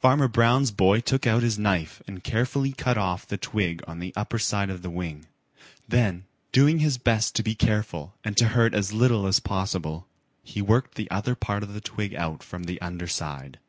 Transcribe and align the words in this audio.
Farmer 0.00 0.26
Brown's 0.26 0.72
boy 0.72 0.98
took 0.98 1.24
out 1.24 1.44
his 1.44 1.56
knife 1.56 2.02
and 2.08 2.24
carefully 2.24 2.72
cut 2.72 2.98
off 2.98 3.24
the 3.28 3.36
twig 3.36 3.80
on 3.86 4.00
the 4.00 4.12
upper 4.16 4.36
side 4.36 4.70
of 4.70 4.82
the 4.82 4.90
wing. 4.90 5.26
Then, 5.86 6.24
doing 6.50 6.80
his 6.80 6.98
best 6.98 7.36
to 7.36 7.44
be 7.44 7.54
careful 7.54 8.12
and 8.24 8.36
to 8.38 8.48
hurt 8.58 8.74
as 8.74 8.92
little 8.92 9.24
as 9.24 9.38
possible, 9.38 10.08
he 10.42 10.60
worked 10.60 10.96
the 10.96 11.08
other 11.12 11.36
part 11.36 11.62
of 11.62 11.74
the 11.74 11.80
twig 11.80 12.12
out 12.16 12.42
from 12.42 12.64
the 12.64 12.80
under 12.80 13.06
side. 13.06 13.60